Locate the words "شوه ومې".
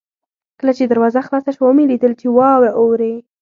1.55-1.85